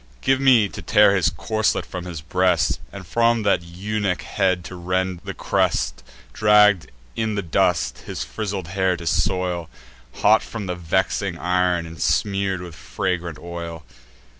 Give 0.21 0.41
me 0.41 0.67
to 0.67 0.81
tear 0.81 1.15
his 1.15 1.29
corslet 1.29 1.85
from 1.85 2.05
his 2.05 2.21
breast, 2.21 2.79
And 2.91 3.05
from 3.05 3.43
that 3.43 3.61
eunuch 3.61 4.23
head 4.23 4.63
to 4.63 4.75
rend 4.75 5.21
the 5.25 5.35
crest; 5.35 6.03
Dragg'd 6.33 6.89
in 7.15 7.35
the 7.35 7.43
dust, 7.43 7.99
his 7.99 8.23
frizzled 8.23 8.69
hair 8.69 8.97
to 8.97 9.05
soil, 9.05 9.69
Hot 10.23 10.41
from 10.41 10.65
the 10.65 10.73
vexing 10.73 11.35
ir'n, 11.35 11.85
and 11.85 12.01
smear'd 12.01 12.61
with 12.61 12.73
fragrant 12.73 13.37
oil!" 13.37 13.83